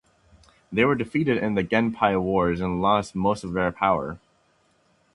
They 0.71 0.83
were 0.83 0.95
defeated 0.95 1.37
in 1.37 1.53
the 1.53 1.63
Genpei 1.63 2.19
Wars, 2.19 2.59
and 2.59 2.81
lost 2.81 3.13
most 3.13 3.43
of 3.43 3.53
their 3.53 3.71
power. 3.71 4.17